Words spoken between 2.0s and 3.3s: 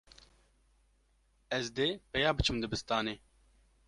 peya biçim dibistanê.